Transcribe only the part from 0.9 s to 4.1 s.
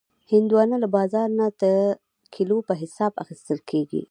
بازار نه د کیلو په حساب اخیستل کېږي.